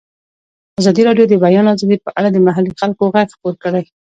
[0.79, 3.83] ازادي راډیو د د بیان آزادي په اړه د محلي خلکو غږ خپور کړی.